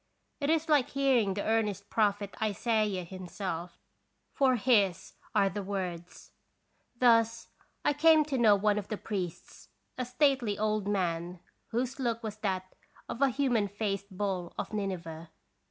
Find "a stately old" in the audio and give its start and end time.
9.99-10.87